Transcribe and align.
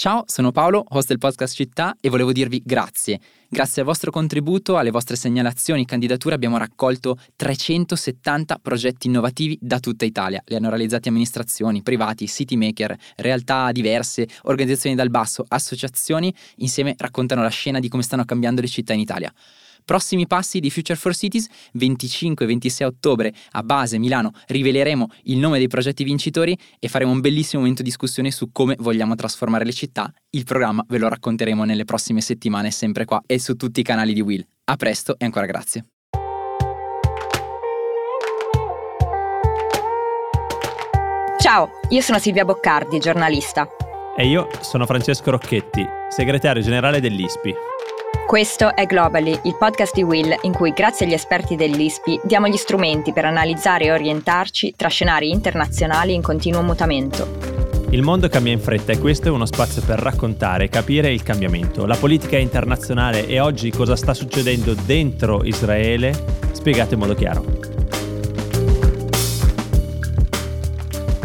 Ciao, 0.00 0.24
sono 0.26 0.50
Paolo, 0.50 0.82
host 0.88 1.08
del 1.08 1.18
podcast 1.18 1.54
Città 1.54 1.94
e 2.00 2.08
volevo 2.08 2.32
dirvi 2.32 2.62
grazie. 2.64 3.20
Grazie 3.50 3.82
al 3.82 3.86
vostro 3.86 4.10
contributo, 4.10 4.78
alle 4.78 4.90
vostre 4.90 5.14
segnalazioni 5.14 5.82
e 5.82 5.84
candidature 5.84 6.34
abbiamo 6.34 6.56
raccolto 6.56 7.18
370 7.36 8.60
progetti 8.62 9.08
innovativi 9.08 9.58
da 9.60 9.78
tutta 9.78 10.06
Italia. 10.06 10.42
Li 10.46 10.54
hanno 10.54 10.70
realizzati 10.70 11.08
amministrazioni, 11.08 11.82
privati, 11.82 12.26
city 12.28 12.56
maker, 12.56 12.96
realtà 13.16 13.72
diverse, 13.72 14.26
organizzazioni 14.44 14.96
dal 14.96 15.10
basso, 15.10 15.44
associazioni, 15.46 16.34
insieme 16.56 16.94
raccontano 16.96 17.42
la 17.42 17.50
scena 17.50 17.78
di 17.78 17.90
come 17.90 18.02
stanno 18.02 18.24
cambiando 18.24 18.62
le 18.62 18.68
città 18.68 18.94
in 18.94 19.00
Italia. 19.00 19.30
Prossimi 19.90 20.28
passi 20.28 20.60
di 20.60 20.70
Future 20.70 20.96
for 20.96 21.16
Cities, 21.16 21.48
25 21.72 22.44
e 22.44 22.48
26 22.48 22.86
ottobre 22.86 23.32
a 23.50 23.62
Base 23.64 23.98
Milano 23.98 24.30
riveleremo 24.46 25.08
il 25.24 25.38
nome 25.38 25.58
dei 25.58 25.66
progetti 25.66 26.04
vincitori 26.04 26.56
e 26.78 26.86
faremo 26.86 27.10
un 27.10 27.18
bellissimo 27.18 27.62
momento 27.62 27.82
di 27.82 27.88
discussione 27.88 28.30
su 28.30 28.52
come 28.52 28.76
vogliamo 28.78 29.16
trasformare 29.16 29.64
le 29.64 29.72
città. 29.72 30.08
Il 30.30 30.44
programma 30.44 30.84
ve 30.86 30.98
lo 30.98 31.08
racconteremo 31.08 31.64
nelle 31.64 31.84
prossime 31.84 32.20
settimane 32.20 32.70
sempre 32.70 33.04
qua 33.04 33.20
e 33.26 33.40
su 33.40 33.56
tutti 33.56 33.80
i 33.80 33.82
canali 33.82 34.12
di 34.12 34.20
Will. 34.20 34.46
A 34.66 34.76
presto 34.76 35.16
e 35.18 35.24
ancora 35.24 35.46
grazie. 35.46 35.84
Ciao, 41.40 41.68
io 41.88 42.00
sono 42.00 42.20
Silvia 42.20 42.44
Boccardi, 42.44 43.00
giornalista. 43.00 43.66
E 44.16 44.28
io 44.28 44.46
sono 44.60 44.86
Francesco 44.86 45.32
Rocchetti, 45.32 45.84
segretario 46.10 46.62
generale 46.62 47.00
dell'ISPI. 47.00 47.54
Questo 48.26 48.74
è 48.74 48.86
Globally, 48.86 49.38
il 49.44 49.56
podcast 49.58 49.94
di 49.94 50.02
Will 50.02 50.34
in 50.42 50.52
cui 50.52 50.70
grazie 50.70 51.06
agli 51.06 51.12
esperti 51.12 51.56
dell'ISPI 51.56 52.20
diamo 52.22 52.46
gli 52.46 52.56
strumenti 52.56 53.12
per 53.12 53.24
analizzare 53.24 53.86
e 53.86 53.92
orientarci 53.92 54.74
tra 54.76 54.88
scenari 54.88 55.30
internazionali 55.30 56.14
in 56.14 56.22
continuo 56.22 56.62
mutamento. 56.62 57.58
Il 57.90 58.02
mondo 58.02 58.28
cambia 58.28 58.52
in 58.52 58.60
fretta 58.60 58.92
e 58.92 58.98
questo 58.98 59.28
è 59.28 59.30
uno 59.32 59.46
spazio 59.46 59.82
per 59.82 59.98
raccontare 59.98 60.64
e 60.64 60.68
capire 60.68 61.12
il 61.12 61.24
cambiamento, 61.24 61.86
la 61.86 61.96
politica 61.96 62.38
internazionale 62.38 63.26
e 63.26 63.40
oggi 63.40 63.70
cosa 63.70 63.96
sta 63.96 64.14
succedendo 64.14 64.74
dentro 64.74 65.42
Israele, 65.42 66.12
spiegato 66.52 66.94
in 66.94 67.00
modo 67.00 67.14
chiaro. 67.14 67.79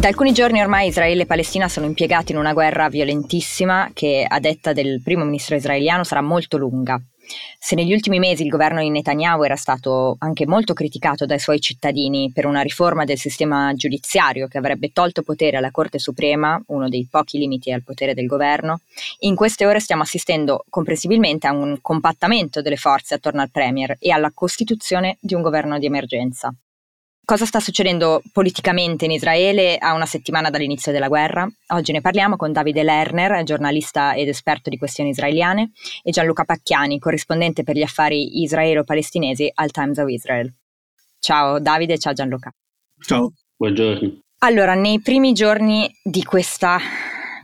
Da 0.06 0.12
alcuni 0.12 0.34
giorni 0.34 0.62
ormai 0.62 0.90
Israele 0.90 1.24
e 1.24 1.26
Palestina 1.26 1.68
sono 1.68 1.88
impiegati 1.88 2.32
in 2.32 2.38
una 2.38 2.54
guerra 2.54 2.90
violentissima 2.90 3.90
che, 3.92 4.24
a 4.24 4.40
detta 4.40 4.72
del 4.72 5.02
primo 5.02 5.26
ministro 5.26 5.56
israeliano, 5.56 6.04
sarà 6.04 6.22
molto 6.22 6.58
lunga. 6.58 7.02
Se 7.58 7.74
negli 7.74 7.92
ultimi 7.92 8.20
mesi 8.20 8.44
il 8.44 8.50
governo 8.50 8.82
di 8.82 8.92
Netanyahu 8.92 9.42
era 9.42 9.56
stato 9.56 10.16
anche 10.20 10.46
molto 10.46 10.76
criticato 10.76 11.26
dai 11.26 11.40
suoi 11.40 11.60
cittadini 11.60 12.30
per 12.32 12.46
una 12.46 12.62
riforma 12.62 13.04
del 13.04 13.18
sistema 13.18 13.74
giudiziario 13.74 14.46
che 14.46 14.60
avrebbe 14.60 14.92
tolto 14.92 15.24
potere 15.24 15.58
alla 15.58 15.72
Corte 15.72 15.98
Suprema, 15.98 16.62
uno 16.68 16.88
dei 16.88 17.08
pochi 17.10 17.40
limiti 17.40 17.72
al 17.72 17.82
potere 17.82 18.14
del 18.14 18.28
governo, 18.28 18.82
in 19.22 19.34
queste 19.34 19.66
ore 19.66 19.80
stiamo 19.80 20.04
assistendo 20.04 20.66
comprensibilmente 20.70 21.48
a 21.48 21.52
un 21.52 21.80
compattamento 21.82 22.62
delle 22.62 22.78
forze 22.78 23.16
attorno 23.16 23.42
al 23.42 23.50
Premier 23.50 23.98
e 24.00 24.12
alla 24.12 24.30
costituzione 24.32 25.18
di 25.20 25.34
un 25.34 25.42
governo 25.42 25.80
di 25.80 25.88
emergenza. 25.88 26.54
Cosa 27.26 27.46
sta 27.46 27.60
succedendo 27.60 28.22
politicamente 28.32 29.06
in 29.06 29.12
Israele 29.12 29.80
a 29.80 29.94
una 29.94 30.06
settimana 30.06 30.52
dall'inizio 30.52 30.92
della 30.92 31.08
guerra? 31.08 31.50
Oggi 31.70 31.92
ne 31.92 32.00
parliamo 32.00 32.36
con 32.36 32.52
Davide 32.52 32.84
Lerner, 32.84 33.42
giornalista 33.44 34.14
ed 34.14 34.28
esperto 34.28 34.70
di 34.70 34.78
questioni 34.78 35.10
israeliane, 35.10 35.72
e 36.04 36.12
Gianluca 36.12 36.44
Pacchiani, 36.44 37.00
corrispondente 37.00 37.64
per 37.64 37.78
gli 37.78 37.82
affari 37.82 38.44
israelo-palestinesi 38.44 39.52
al 39.56 39.72
Times 39.72 39.98
of 39.98 40.08
Israel. 40.08 40.54
Ciao 41.20 41.60
Davide, 41.60 41.98
ciao 41.98 42.14
Gianluca. 42.14 42.54
Ciao, 43.00 43.34
buongiorno. 43.56 44.20
Allora, 44.40 44.76
nei 44.76 45.02
primi 45.02 45.34
giorni 45.34 45.90
di 46.04 46.24
questa 46.24 46.78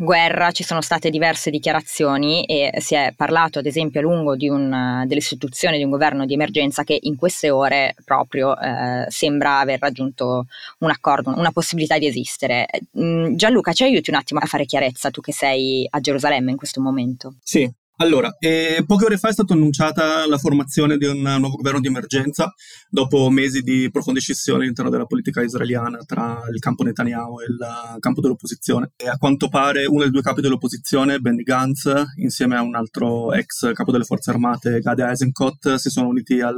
guerra 0.02 0.52
ci 0.52 0.64
sono 0.64 0.82
state 0.82 1.10
diverse 1.10 1.52
dichiarazioni 1.52 2.44
e 2.46 2.74
si 2.80 2.96
è 2.96 3.14
parlato 3.16 3.60
ad 3.60 3.68
esempio 3.68 4.00
a 4.00 4.04
lungo 4.04 4.36
un, 4.40 5.04
dell'istituzione 5.06 5.78
di 5.78 5.84
un 5.84 5.92
governo 5.92 6.26
di 6.26 6.34
emergenza 6.34 6.84
che 6.84 6.98
in 7.02 7.16
queste 7.16 7.52
ore 7.52 7.96
proprio 8.04 8.58
eh, 8.60 9.06
sembra 9.10 9.60
aver 9.60 9.80
raggiunto 9.80 10.48
un 10.80 10.90
accordo, 10.90 11.32
una 11.36 11.52
possibilità 11.52 11.98
di 12.00 12.08
esistere. 12.08 12.68
Mm, 13.00 13.36
Gianluca, 13.36 13.74
ci 13.74 13.84
aiuti 13.84 14.10
un 14.10 14.16
attimo 14.16 14.40
a 14.40 14.46
fare 14.46 14.66
chiarezza 14.66 15.12
tu 15.12 15.22
che 15.22 15.34
sei 15.34 15.88
a 15.90 16.00
Gerusalemme 16.00 16.52
in 16.52 16.58
questo 16.58 16.82
momento? 16.82 17.36
Sì, 17.44 17.72
allora, 18.02 18.36
eh, 18.40 18.84
poche 18.88 19.06
ore 19.06 19.18
fa 19.18 19.30
è 19.30 19.32
stata 19.32 19.54
annunciata 19.54 20.28
la 20.28 20.40
formazione 20.40 20.98
di 20.98 21.06
un 21.06 21.22
nuovo 21.22 21.58
governo 21.58 21.80
di 21.80 21.86
emergenza 21.86 22.52
dopo 22.90 23.30
mesi 23.30 23.62
di 23.62 23.90
profonde 23.92 24.20
scissioni 24.20 24.64
all'interno 24.64 24.90
della 24.90 25.06
politica 25.06 25.44
israeliana 25.44 26.00
tra 26.00 26.42
il 26.52 26.60
campo 26.60 26.82
Netanyahu 26.82 27.42
e 27.42 27.46
il 27.46 28.00
campo 28.00 28.22
dell'opposizione. 28.22 28.94
E 28.96 29.08
a 29.08 29.18
quanto 29.18 29.50
pare 29.50 29.86
uno 29.86 30.02
dei 30.02 30.10
due 30.10 30.24
capi 30.24 30.42
dell'opposizione, 30.42 31.20
Benny 31.20 31.44
Gantz, 31.44 31.94
insieme 32.16 32.56
a 32.56 32.64
un 32.64 32.74
altro 32.74 33.34
ex 33.34 33.72
capo 33.74 33.92
delle 33.92 34.04
forze 34.04 34.32
armate, 34.32 34.80
Gadi 34.80 35.04
Eisenkot, 35.04 35.76
si 35.76 35.92
sono 35.92 36.08
uniti 36.08 36.42
al, 36.42 36.58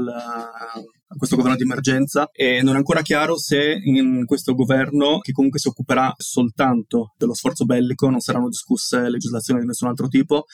questo 1.17 1.35
governo 1.35 1.57
di 1.57 1.63
emergenza 1.63 2.29
e 2.31 2.61
non 2.61 2.75
è 2.75 2.77
ancora 2.77 3.01
chiaro 3.01 3.37
se 3.37 3.79
in 3.83 4.25
questo 4.25 4.53
governo, 4.53 5.19
che 5.19 5.31
comunque 5.31 5.59
si 5.59 5.67
occuperà 5.67 6.13
soltanto 6.17 7.13
dello 7.17 7.33
sforzo 7.33 7.65
bellico, 7.65 8.09
non 8.09 8.19
saranno 8.19 8.49
discusse 8.49 9.09
legislazioni 9.09 9.61
di 9.61 9.67
nessun 9.67 9.89
altro 9.89 10.07
tipo 10.07 10.45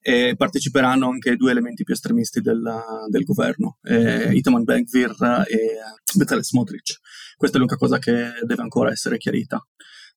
e 0.00 0.34
parteciperanno 0.36 1.08
anche 1.08 1.36
due 1.36 1.50
elementi 1.50 1.84
più 1.84 1.94
estremisti 1.94 2.40
del, 2.40 2.62
del 3.08 3.24
governo, 3.24 3.78
eh, 3.82 4.34
Itaman 4.34 4.64
Ben-Gvir 4.64 5.44
e 5.48 5.78
Bezalel 6.14 6.44
Smotrich. 6.44 6.98
Questa 7.36 7.56
è 7.56 7.60
l'unica 7.60 7.76
cosa 7.76 7.98
che 7.98 8.32
deve 8.44 8.62
ancora 8.62 8.90
essere 8.90 9.18
chiarita. 9.18 9.64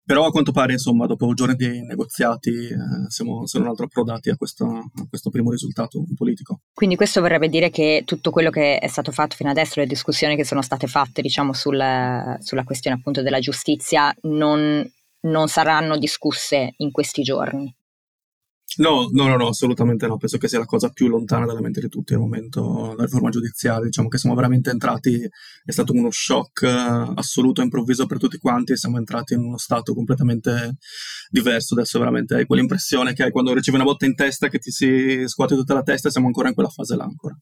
Però 0.10 0.26
a 0.26 0.32
quanto 0.32 0.52
pare, 0.52 0.72
insomma, 0.72 1.06
dopo 1.06 1.32
giorni 1.36 1.54
di 1.54 1.84
negoziati 1.84 2.50
eh, 2.50 2.76
siamo, 3.10 3.46
siamo 3.46 3.66
un 3.66 3.70
altro 3.70 3.86
approdati 3.86 4.32
a 4.32 4.36
questo, 4.36 4.66
a 4.66 5.06
questo, 5.08 5.30
primo 5.30 5.52
risultato 5.52 6.04
politico. 6.18 6.62
Quindi 6.74 6.96
questo 6.96 7.22
vorrebbe 7.22 7.48
dire 7.48 7.70
che 7.70 8.02
tutto 8.08 8.32
quello 8.32 8.50
che 8.50 8.80
è 8.80 8.88
stato 8.88 9.12
fatto 9.12 9.36
fino 9.36 9.52
adesso, 9.52 9.80
le 9.80 9.86
discussioni 9.86 10.36
che 10.36 10.44
sono 10.44 10.64
state 10.64 10.88
fatte, 10.88 11.22
diciamo, 11.22 11.54
sul, 11.54 11.80
sulla 12.40 12.64
questione 12.64 12.98
appunto 12.98 13.22
della 13.22 13.38
giustizia, 13.38 14.12
non, 14.22 14.84
non 15.28 15.48
saranno 15.48 15.96
discusse 16.00 16.74
in 16.78 16.90
questi 16.90 17.22
giorni. 17.22 17.72
No, 18.78 19.10
no, 19.12 19.28
no, 19.28 19.36
no, 19.36 19.48
assolutamente 19.48 20.08
no. 20.08 20.18
Penso 20.18 20.38
che 20.38 20.48
sia 20.48 20.60
la 20.60 20.66
cosa 20.66 20.90
più 20.90 21.08
lontana 21.08 21.46
dalla 21.46 21.60
mente 21.60 21.82
di 21.82 21.90
tutti 21.90 22.14
al 22.14 22.20
momento 22.20 22.94
la 22.96 23.04
riforma 23.04 23.30
giudiziaria. 23.30 23.86
Diciamo 23.86 24.08
che 24.08 24.18
siamo 24.18 24.36
veramente 24.36 24.70
entrati, 24.70 25.20
è 25.66 25.72
stato 25.72 25.92
uno 25.92 26.10
shock 26.12 26.62
uh, 26.62 27.14
assoluto, 27.16 27.62
improvviso 27.62 28.06
per 28.06 28.20
tutti 28.20 28.38
quanti 28.38 28.78
siamo 28.78 28.98
entrati 28.98 29.34
in 29.34 29.42
uno 29.42 29.58
stato 29.58 29.94
completamente 29.94 30.78
diverso. 31.30 31.74
Adesso 31.74 32.00
veramente 32.00 32.36
hai 32.36 32.46
quell'impressione 32.46 33.14
che 33.14 33.24
hai 33.24 33.32
quando 33.32 33.54
ricevi 33.54 33.78
una 33.78 33.86
botta 33.86 34.06
in 34.06 34.16
testa 34.16 34.48
che 34.50 34.60
ti 34.60 34.72
si 34.72 35.28
scuote 35.28 35.56
tutta 35.56 35.74
la 35.74 35.84
testa 35.84 36.08
e 36.08 36.12
siamo 36.12 36.28
ancora 36.28 36.48
in 36.48 36.54
quella 36.54 36.70
fase 36.70 36.96
là 36.96 37.04
ancora. 37.04 37.38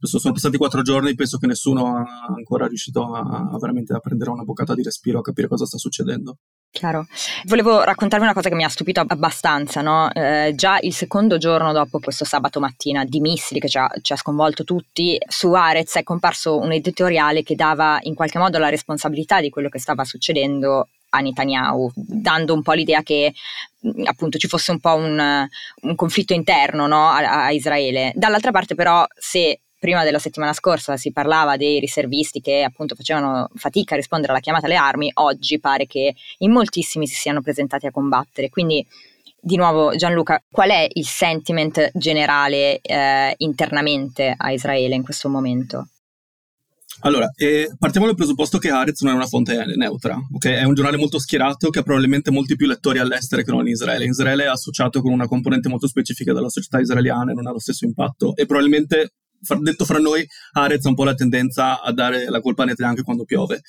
Sono 0.00 0.32
passati 0.32 0.56
quattro 0.56 0.82
giorni, 0.82 1.14
penso 1.14 1.38
che 1.38 1.46
nessuno 1.46 1.96
ha 1.96 2.34
ancora 2.34 2.66
riuscito 2.66 3.12
a, 3.12 3.50
a 3.52 3.58
veramente 3.58 3.92
a 3.92 4.00
prendere 4.00 4.30
una 4.30 4.44
boccata 4.44 4.74
di 4.74 4.82
respiro, 4.82 5.18
a 5.18 5.22
capire 5.22 5.48
cosa 5.48 5.66
sta 5.66 5.76
succedendo. 5.76 6.38
Chiaro. 6.72 7.06
Volevo 7.46 7.82
raccontarvi 7.82 8.24
una 8.24 8.32
cosa 8.32 8.48
che 8.48 8.54
mi 8.54 8.62
ha 8.62 8.68
stupito 8.68 9.00
abbastanza, 9.00 9.80
no? 9.80 10.10
eh, 10.12 10.52
già 10.54 10.78
il 10.80 10.94
secondo 10.94 11.36
giorno 11.36 11.72
dopo 11.72 11.98
questo 11.98 12.24
sabato 12.24 12.60
mattina 12.60 13.04
di 13.04 13.20
missili 13.20 13.58
che 13.58 13.68
ci 13.68 13.76
ha, 13.76 13.90
ci 14.00 14.12
ha, 14.12 14.16
sconvolto 14.16 14.62
tutti, 14.62 15.18
su 15.26 15.52
Arez 15.52 15.96
è 15.96 16.04
comparso 16.04 16.58
un 16.58 16.70
editoriale 16.70 17.42
che 17.42 17.56
dava 17.56 17.98
in 18.02 18.14
qualche 18.14 18.38
modo 18.38 18.58
la 18.58 18.68
responsabilità 18.68 19.40
di 19.40 19.50
quello 19.50 19.68
che 19.68 19.80
stava 19.80 20.04
succedendo 20.04 20.88
a 21.10 21.18
Netanyahu, 21.18 21.90
dando 21.96 22.54
un 22.54 22.62
po' 22.62 22.72
l'idea 22.72 23.02
che 23.02 23.34
appunto 24.04 24.38
ci 24.38 24.46
fosse 24.46 24.70
un 24.70 24.78
po' 24.78 24.94
un, 24.94 25.48
un 25.82 25.94
conflitto 25.96 26.34
interno 26.34 26.86
no? 26.86 27.08
a, 27.08 27.46
a 27.46 27.50
Israele. 27.50 28.12
Dall'altra 28.14 28.52
parte 28.52 28.76
però 28.76 29.04
se 29.18 29.60
prima 29.80 30.04
della 30.04 30.18
settimana 30.20 30.52
scorsa 30.52 30.96
si 30.96 31.10
parlava 31.10 31.56
dei 31.56 31.80
riservisti 31.80 32.40
che 32.40 32.62
appunto 32.62 32.94
facevano 32.94 33.48
fatica 33.54 33.94
a 33.94 33.96
rispondere 33.96 34.30
alla 34.30 34.40
chiamata 34.40 34.66
alle 34.66 34.76
armi, 34.76 35.10
oggi 35.14 35.58
pare 35.58 35.86
che 35.86 36.14
in 36.38 36.52
moltissimi 36.52 37.06
si 37.06 37.14
siano 37.14 37.40
presentati 37.40 37.86
a 37.86 37.90
combattere. 37.90 38.50
Quindi 38.50 38.86
di 39.40 39.56
nuovo 39.56 39.96
Gianluca, 39.96 40.42
qual 40.50 40.68
è 40.68 40.86
il 40.92 41.06
sentiment 41.06 41.90
generale 41.94 42.80
eh, 42.82 43.34
internamente 43.38 44.34
a 44.36 44.52
Israele 44.52 44.94
in 44.94 45.02
questo 45.02 45.30
momento? 45.30 45.88
Allora, 47.02 47.32
eh, 47.34 47.74
partiamo 47.78 48.06
dal 48.06 48.16
presupposto 48.16 48.58
che 48.58 48.68
Haaretz 48.68 49.00
non 49.00 49.14
è 49.14 49.16
una 49.16 49.26
fonte 49.26 49.64
neutra, 49.76 50.18
okay? 50.34 50.56
è 50.56 50.64
un 50.64 50.74
giornale 50.74 50.98
molto 50.98 51.18
schierato 51.18 51.70
che 51.70 51.78
ha 51.78 51.82
probabilmente 51.82 52.30
molti 52.30 52.56
più 52.56 52.66
lettori 52.66 52.98
all'estero 52.98 53.40
che 53.42 53.50
non 53.50 53.66
in 53.66 53.72
Israele. 53.72 54.04
In 54.04 54.10
Israele 54.10 54.44
è 54.44 54.48
associato 54.48 55.00
con 55.00 55.10
una 55.10 55.26
componente 55.26 55.70
molto 55.70 55.86
specifica 55.86 56.34
della 56.34 56.50
società 56.50 56.78
israeliana 56.78 57.30
e 57.30 57.34
non 57.34 57.46
ha 57.46 57.52
lo 57.52 57.58
stesso 57.58 57.86
impatto 57.86 58.36
e 58.36 58.44
probabilmente 58.44 59.14
detto 59.60 59.84
fra 59.84 59.98
noi, 59.98 60.26
Arez 60.52 60.84
ha 60.84 60.88
un 60.88 60.94
po' 60.94 61.04
la 61.04 61.14
tendenza 61.14 61.80
a 61.82 61.92
dare 61.92 62.28
la 62.28 62.40
colpa 62.40 62.62
a 62.62 62.66
Netanyahu 62.66 62.92
anche 62.92 63.04
quando 63.04 63.24
piove. 63.24 63.60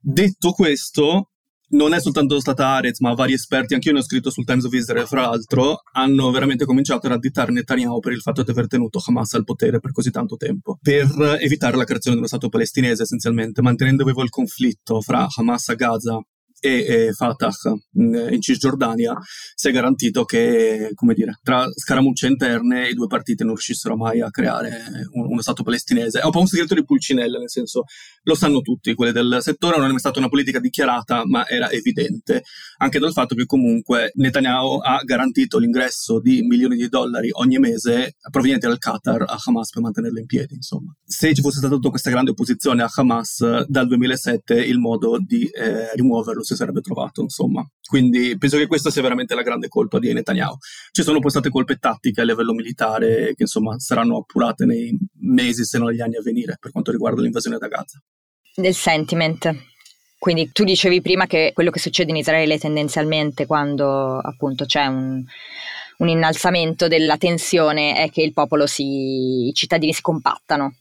Detto 0.00 0.52
questo, 0.52 1.30
non 1.68 1.94
è 1.94 2.00
soltanto 2.00 2.38
stata 2.38 2.68
Arez, 2.68 3.00
ma 3.00 3.14
vari 3.14 3.32
esperti, 3.32 3.74
anche 3.74 3.88
io 3.88 3.94
ne 3.94 4.00
ho 4.00 4.04
scritto 4.04 4.30
sul 4.30 4.44
Times 4.44 4.64
of 4.64 4.72
Israel, 4.72 5.06
fra 5.06 5.22
l'altro, 5.22 5.80
hanno 5.92 6.30
veramente 6.30 6.64
cominciato 6.64 7.06
ad 7.06 7.14
additare 7.14 7.52
Netanyahu 7.52 7.98
per 7.98 8.12
il 8.12 8.20
fatto 8.20 8.42
di 8.42 8.50
aver 8.50 8.68
tenuto 8.68 9.00
Hamas 9.04 9.34
al 9.34 9.44
potere 9.44 9.80
per 9.80 9.92
così 9.92 10.10
tanto 10.10 10.36
tempo, 10.36 10.78
per 10.80 11.08
evitare 11.40 11.76
la 11.76 11.84
creazione 11.84 12.18
uno 12.18 12.26
Stato 12.26 12.48
palestinese 12.48 13.02
essenzialmente, 13.02 13.62
mantenendo 13.62 14.04
vivo 14.04 14.22
il 14.22 14.30
conflitto 14.30 15.00
fra 15.00 15.26
Hamas 15.36 15.68
a 15.68 15.74
Gaza 15.74 16.20
e, 16.60 17.06
e 17.06 17.12
Fatah 17.12 17.50
in, 17.94 18.40
Cisgiordania, 18.40 19.16
si 19.54 19.68
è 19.68 19.72
garantito 19.72 20.24
che, 20.24 20.90
come 20.94 21.14
dire, 21.14 21.38
tra 21.42 21.66
scaramucce 21.74 22.26
interne 22.26 22.88
i 22.88 22.94
due 22.94 23.06
partiti 23.06 23.42
non 23.42 23.52
riuscissero 23.52 23.96
mai 23.96 24.20
a 24.20 24.30
creare 24.30 25.08
un, 25.12 25.26
uno 25.30 25.42
Stato 25.42 25.62
palestinese. 25.62 26.20
È 26.20 26.24
un 26.24 26.30
po' 26.30 26.40
un 26.40 26.46
segreto 26.46 26.74
di 26.74 26.84
Pulcinella, 26.84 27.38
nel 27.38 27.50
senso, 27.50 27.84
lo 28.24 28.34
sanno 28.34 28.60
tutti, 28.62 28.94
quelli 28.94 29.12
del 29.12 29.38
settore, 29.40 29.76
non 29.76 29.86
è 29.86 29.90
mai 29.90 29.98
stata 30.00 30.18
una 30.18 30.28
politica 30.28 30.58
dichiarata, 30.58 31.22
ma 31.24 31.46
era 31.46 31.70
evidente, 31.70 32.42
anche 32.78 32.98
dal 32.98 33.12
fatto 33.12 33.34
che 33.34 33.46
comunque 33.46 34.10
Netanyahu 34.14 34.80
ha 34.82 35.00
garantito 35.04 35.58
l'ingresso 35.58 36.20
di 36.20 36.42
milioni 36.42 36.76
di 36.76 36.88
dollari 36.88 37.28
ogni 37.32 37.58
mese 37.58 38.16
provenienti 38.30 38.66
dal 38.66 38.78
Qatar 38.78 39.22
a 39.22 39.38
Hamas 39.44 39.70
per 39.70 39.82
mantenerlo 39.82 40.18
in 40.18 40.26
piedi, 40.26 40.54
insomma. 40.54 40.94
Se 41.04 41.32
ci 41.32 41.42
fosse 41.42 41.58
stata 41.58 41.74
tutta 41.74 41.90
questa 41.90 42.10
grande 42.10 42.30
opposizione 42.30 42.82
a 42.82 42.90
Hamas 42.92 43.66
dal 43.66 43.86
2007, 43.86 44.54
il 44.64 44.78
modo 44.78 45.18
di 45.24 45.44
eh, 45.46 45.94
rimuoverlo 45.94 46.42
si 46.42 46.55
sarebbe 46.56 46.80
trovato, 46.80 47.22
insomma. 47.22 47.66
Quindi 47.88 48.36
penso 48.38 48.56
che 48.56 48.66
questa 48.66 48.90
sia 48.90 49.02
veramente 49.02 49.34
la 49.34 49.42
grande 49.42 49.68
colpa 49.68 49.98
di 49.98 50.12
Netanyahu. 50.12 50.56
Ci 50.90 51.02
sono 51.02 51.20
poi 51.20 51.30
state 51.30 51.50
colpe 51.50 51.76
tattiche 51.76 52.20
a 52.20 52.24
livello 52.24 52.52
militare 52.52 53.34
che 53.34 53.42
insomma 53.42 53.78
saranno 53.78 54.18
appurate 54.18 54.64
nei 54.64 54.96
mesi 55.20 55.64
se 55.64 55.78
non 55.78 55.88
negli 55.88 56.00
anni 56.00 56.16
a 56.16 56.22
venire 56.22 56.56
per 56.58 56.72
quanto 56.72 56.90
riguarda 56.90 57.20
l'invasione 57.20 57.58
da 57.58 57.68
Gaza. 57.68 58.00
Del 58.54 58.74
sentiment. 58.74 59.54
Quindi 60.18 60.50
tu 60.50 60.64
dicevi 60.64 61.02
prima 61.02 61.26
che 61.26 61.52
quello 61.54 61.70
che 61.70 61.78
succede 61.78 62.10
in 62.10 62.16
Israele 62.16 62.58
tendenzialmente 62.58 63.46
quando 63.46 64.18
appunto 64.18 64.64
c'è 64.64 64.86
un, 64.86 65.22
un 65.98 66.08
innalzamento 66.08 66.88
della 66.88 67.18
tensione 67.18 67.96
è 67.96 68.10
che 68.10 68.22
il 68.22 68.32
popolo 68.32 68.66
si, 68.66 69.48
i 69.48 69.52
cittadini 69.52 69.92
si 69.92 70.00
compattano 70.00 70.74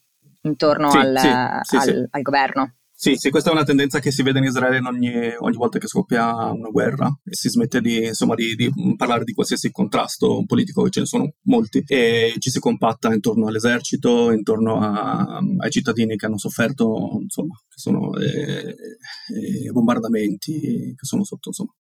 intorno 0.45 0.89
sì, 0.89 0.97
al, 0.97 1.59
sì, 1.63 1.77
sì, 1.79 1.89
al, 1.89 2.07
al 2.09 2.21
governo. 2.21 2.73
Sì, 2.97 3.15
sì, 3.17 3.29
questa 3.29 3.49
è 3.49 3.53
una 3.53 3.65
tendenza 3.65 3.99
che 3.99 4.09
si 4.09 4.23
vede 4.23 4.39
in 4.39 4.45
Israele 4.45 4.77
in 4.77 4.85
ogni, 4.85 5.11
ogni 5.39 5.57
volta 5.57 5.77
che 5.79 5.87
scoppia 5.87 6.33
una 6.51 6.69
guerra 6.69 7.07
e 7.25 7.35
si 7.35 7.49
smette 7.49 7.81
di, 7.81 8.05
insomma, 8.05 8.35
di, 8.35 8.55
di, 8.55 8.71
parlare 8.95 9.25
di 9.25 9.33
qualsiasi 9.33 9.69
contrasto 9.69 10.45
politico, 10.47 10.87
ce 10.89 11.01
ne 11.01 11.05
sono 11.05 11.33
molti, 11.43 11.83
e 11.85 12.33
ci 12.39 12.49
si 12.49 12.59
compatta 12.59 13.13
intorno 13.13 13.47
all'esercito, 13.47 14.31
intorno 14.31 14.79
a, 14.79 15.39
ai 15.57 15.69
cittadini 15.71 16.15
che 16.15 16.25
hanno 16.25 16.37
sofferto, 16.37 17.19
insomma, 17.21 17.55
che 17.67 17.75
sono 17.77 18.15
eh, 18.15 18.69
eh, 18.69 19.71
bombardamenti, 19.71 20.93
che 20.95 21.05
sono 21.05 21.25
sotto, 21.25 21.49
insomma, 21.49 21.73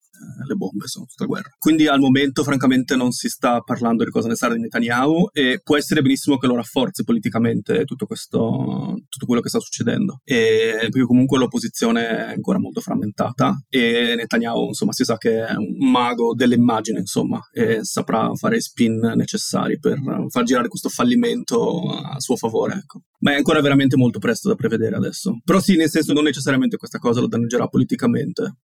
le 0.47 0.55
bombe 0.55 0.87
sono 0.87 1.07
tutta 1.07 1.25
guerra. 1.25 1.51
Quindi 1.59 1.87
al 1.87 2.01
momento 2.01 2.43
francamente 2.43 2.97
non 2.97 3.13
si 3.13 3.29
sta 3.29 3.61
parlando 3.61 4.05
di 4.05 4.11
cosa 4.11 4.29
ne 4.29 4.35
sarà 4.35 4.55
di 4.55 4.61
Netanyahu 4.61 5.29
e 5.33 5.61
può 5.63 5.77
essere 5.77 6.03
benissimo 6.03 6.39
che 6.39 6.47
lo 6.47 6.57
rafforzi 6.57 7.05
politicamente 7.05 7.85
tutto, 7.85 8.07
questo, 8.07 9.01
tutto 9.09 9.27
quello 9.27 9.41
che 9.41 9.49
sta 9.49 9.61
succedendo. 9.61 10.21
E, 10.25 10.77
perché 10.81 11.05
comunque 11.05 11.39
l'opposizione 11.39 12.09
è 12.09 12.33
ancora 12.33 12.59
molto 12.59 12.81
frammentata 12.81 13.63
e 13.69 14.15
Netanyahu 14.17 14.69
insomma 14.69 14.93
si 14.93 15.05
sa 15.05 15.17
che 15.17 15.45
è 15.45 15.55
un 15.55 15.91
mago 15.91 16.35
dell'immagine 16.35 17.01
insomma 17.01 17.41
e 17.53 17.85
saprà 17.85 18.35
fare 18.35 18.57
i 18.57 18.61
spin 18.61 19.13
necessari 19.17 19.79
per 19.79 19.99
far 20.29 20.45
girare 20.45 20.69
questo 20.69 20.89
fallimento 20.89 21.91
a 21.91 22.21
suo 22.21 22.37
favore. 22.37 22.75
Ecco. 22.75 23.03
Ma 23.21 23.33
è 23.33 23.37
ancora 23.37 23.61
veramente 23.61 23.97
molto 23.97 24.19
presto 24.19 24.49
da 24.49 24.55
prevedere 24.55 24.97
adesso. 24.97 25.41
Però 25.45 25.61
sì, 25.61 25.77
nel 25.77 25.91
senso 25.91 26.13
non 26.13 26.25
necessariamente 26.25 26.77
questa 26.77 26.99
cosa 26.99 27.21
lo 27.21 27.29
danneggerà 27.29 27.67
politicamente. 27.69 28.57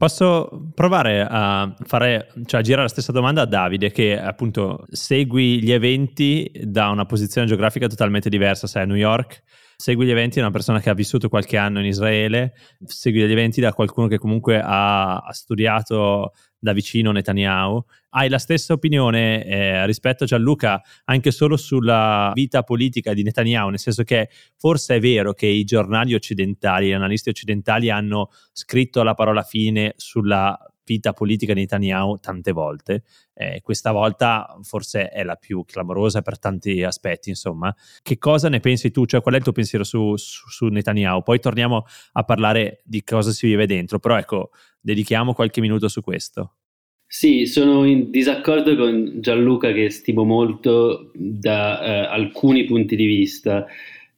Posso 0.00 0.70
provare 0.74 1.26
a 1.28 1.74
fare, 1.84 2.32
cioè 2.46 2.60
a 2.60 2.62
girare 2.62 2.84
la 2.84 2.88
stessa 2.88 3.12
domanda 3.12 3.42
a 3.42 3.44
Davide, 3.44 3.90
che 3.90 4.18
appunto 4.18 4.86
segui 4.88 5.62
gli 5.62 5.72
eventi 5.72 6.50
da 6.64 6.88
una 6.88 7.04
posizione 7.04 7.46
geografica 7.46 7.86
totalmente 7.86 8.30
diversa, 8.30 8.66
sei 8.66 8.84
a 8.84 8.86
New 8.86 8.96
York, 8.96 9.42
segui 9.76 10.06
gli 10.06 10.10
eventi 10.10 10.36
da 10.36 10.46
una 10.46 10.54
persona 10.54 10.80
che 10.80 10.88
ha 10.88 10.94
vissuto 10.94 11.28
qualche 11.28 11.58
anno 11.58 11.80
in 11.80 11.84
Israele, 11.84 12.54
segui 12.82 13.20
gli 13.20 13.30
eventi 13.30 13.60
da 13.60 13.74
qualcuno 13.74 14.06
che 14.06 14.16
comunque 14.16 14.58
ha, 14.58 15.18
ha 15.18 15.32
studiato 15.34 16.32
da 16.60 16.72
vicino 16.72 17.10
Netanyahu. 17.10 17.82
Hai 18.10 18.28
la 18.28 18.38
stessa 18.38 18.74
opinione 18.74 19.44
eh, 19.44 19.86
rispetto 19.86 20.24
a 20.24 20.26
Gianluca 20.26 20.82
anche 21.04 21.30
solo 21.30 21.56
sulla 21.56 22.30
vita 22.34 22.62
politica 22.62 23.14
di 23.14 23.22
Netanyahu, 23.22 23.70
nel 23.70 23.78
senso 23.78 24.04
che 24.04 24.28
forse 24.56 24.96
è 24.96 25.00
vero 25.00 25.32
che 25.32 25.46
i 25.46 25.64
giornali 25.64 26.14
occidentali, 26.14 26.88
gli 26.88 26.92
analisti 26.92 27.30
occidentali 27.30 27.88
hanno 27.90 28.30
scritto 28.52 29.02
la 29.02 29.14
parola 29.14 29.42
fine 29.42 29.94
sulla 29.96 30.58
vita 30.90 31.12
politica 31.12 31.54
di 31.54 31.60
Netanyahu 31.60 32.18
tante 32.18 32.50
volte. 32.50 33.04
Eh, 33.32 33.60
questa 33.62 33.92
volta 33.92 34.58
forse 34.62 35.08
è 35.08 35.22
la 35.22 35.36
più 35.36 35.64
clamorosa 35.64 36.20
per 36.20 36.38
tanti 36.38 36.82
aspetti, 36.82 37.28
insomma. 37.28 37.74
Che 38.02 38.18
cosa 38.18 38.48
ne 38.48 38.58
pensi 38.58 38.90
tu? 38.90 39.06
Cioè, 39.06 39.22
qual 39.22 39.34
è 39.34 39.38
il 39.38 39.44
tuo 39.44 39.52
pensiero 39.52 39.84
su, 39.84 40.16
su, 40.16 40.48
su 40.48 40.66
Netanyahu? 40.66 41.22
Poi 41.22 41.38
torniamo 41.38 41.84
a 42.12 42.24
parlare 42.24 42.80
di 42.84 43.04
cosa 43.04 43.30
si 43.30 43.46
vive 43.46 43.66
dentro, 43.66 44.00
però 44.00 44.18
ecco, 44.18 44.50
dedichiamo 44.80 45.34
qualche 45.34 45.60
minuto 45.60 45.88
su 45.88 46.00
questo. 46.00 46.54
Sì, 47.06 47.46
sono 47.46 47.84
in 47.84 48.10
disaccordo 48.10 48.76
con 48.76 49.14
Gianluca 49.20 49.72
che 49.72 49.90
stimo 49.90 50.24
molto 50.24 51.10
da 51.14 51.82
eh, 51.82 51.90
alcuni 52.06 52.64
punti 52.64 52.94
di 52.94 53.04
vista. 53.04 53.66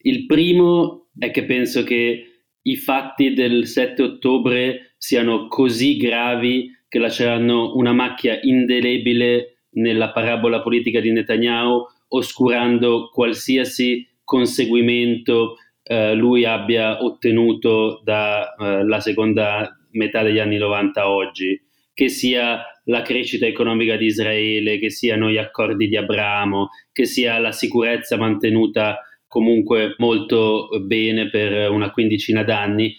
Il 0.01 0.27
primo 0.27 1.07
è 1.17 1.31
che 1.31 1.43
penso 1.45 1.83
che 1.83 2.27
i 2.61 2.75
fatti 2.75 3.33
del 3.33 3.65
7 3.65 4.01
ottobre 4.03 4.93
siano 4.97 5.47
così 5.47 5.97
gravi 5.97 6.69
che 6.87 6.99
lasceranno 6.99 7.75
una 7.75 7.93
macchia 7.93 8.39
indelebile 8.41 9.63
nella 9.71 10.11
parabola 10.11 10.61
politica 10.61 10.99
di 10.99 11.11
Netanyahu, 11.11 11.85
oscurando 12.09 13.09
qualsiasi 13.11 14.07
conseguimento 14.23 15.55
eh, 15.81 16.13
lui 16.13 16.45
abbia 16.45 17.03
ottenuto 17.03 18.01
dalla 18.03 18.97
eh, 18.97 19.01
seconda 19.01 19.77
metà 19.93 20.23
degli 20.23 20.39
anni 20.39 20.57
90 20.57 21.01
a 21.01 21.09
oggi, 21.09 21.59
che 21.93 22.09
sia 22.09 22.61
la 22.85 23.01
crescita 23.01 23.45
economica 23.45 23.95
di 23.95 24.05
Israele, 24.05 24.79
che 24.79 24.89
siano 24.89 25.29
gli 25.29 25.37
accordi 25.37 25.87
di 25.87 25.95
Abramo, 25.95 26.69
che 26.91 27.05
sia 27.05 27.37
la 27.39 27.51
sicurezza 27.51 28.17
mantenuta 28.17 28.99
comunque 29.27 29.95
molto 29.97 30.69
bene 30.81 31.29
per 31.29 31.69
una 31.71 31.91
quindicina 31.91 32.43
d'anni, 32.43 32.95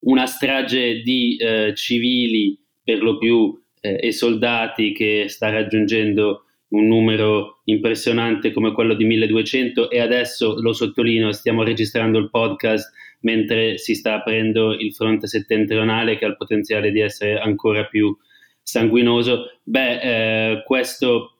una 0.00 0.26
strage 0.26 1.00
di 1.02 1.36
eh, 1.36 1.72
civili 1.74 2.58
per 2.82 3.02
lo 3.02 3.18
più 3.18 3.54
eh, 3.80 3.98
e 4.00 4.12
soldati 4.12 4.92
che 4.92 5.26
sta 5.28 5.50
raggiungendo 5.50 6.44
un 6.68 6.86
numero 6.86 7.60
impressionante 7.64 8.52
come 8.52 8.72
quello 8.72 8.94
di 8.94 9.04
1200 9.04 9.90
e 9.90 10.00
adesso 10.00 10.60
lo 10.60 10.72
sottolineo, 10.72 11.32
stiamo 11.32 11.62
registrando 11.62 12.18
il 12.18 12.30
podcast 12.30 12.92
mentre 13.24 13.78
si 13.78 13.94
sta 13.94 14.14
aprendo 14.14 14.72
il 14.72 14.94
fronte 14.94 15.26
settentrionale 15.26 16.16
che 16.16 16.24
ha 16.24 16.28
il 16.28 16.36
potenziale 16.36 16.90
di 16.90 17.00
essere 17.00 17.38
ancora 17.38 17.84
più 17.84 18.16
sanguinoso, 18.62 19.58
beh, 19.62 20.00
eh, 20.00 20.62
questo 20.64 21.36